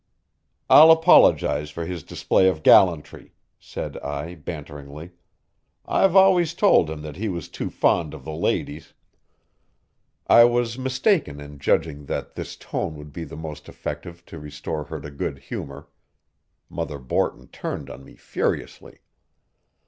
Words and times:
"I'll 0.67 0.89
apologize 0.89 1.69
for 1.69 1.85
his 1.85 2.01
display 2.01 2.47
of 2.47 2.63
gallantry," 2.63 3.35
said 3.59 3.99
I 3.99 4.33
banteringly. 4.33 5.11
"I've 5.85 6.15
always 6.15 6.55
told 6.55 6.89
him 6.89 7.03
that 7.03 7.17
he 7.17 7.29
was 7.29 7.47
too 7.49 7.69
fond 7.69 8.15
of 8.15 8.23
the 8.23 8.33
ladies." 8.33 8.95
I 10.25 10.43
was 10.45 10.79
mistaken 10.79 11.39
in 11.39 11.59
judging 11.59 12.05
that 12.05 12.33
this 12.33 12.55
tone 12.55 12.95
would 12.95 13.13
be 13.13 13.25
the 13.25 13.37
most 13.37 13.69
effective 13.69 14.25
to 14.25 14.39
restore 14.39 14.85
her 14.85 14.99
to 14.99 15.11
good 15.11 15.37
humor. 15.37 15.87
Mother 16.67 16.97
Borton 16.97 17.49
turned 17.49 17.87
on 17.87 18.03
me 18.03 18.15
furiously. 18.15 19.01